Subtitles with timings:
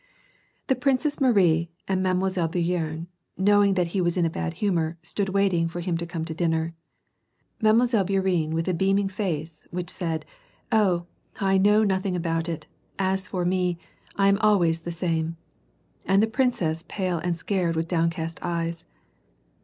[0.65, 2.15] The Princess Marie and Mile.
[2.47, 3.05] Bourienne,
[3.37, 6.33] knowing that he was in a bad humor, stood waiting for him to come to
[6.33, 6.73] dinner.
[7.61, 7.75] Mile.
[7.75, 10.25] Bourienne with a beaming face, which said,
[10.71, 11.05] "Oh!
[11.39, 12.65] I know nothing about it;
[12.97, 13.77] as for me,
[14.15, 15.37] I am always the same."
[16.07, 18.85] And the princess pale and scared with downcast eyes.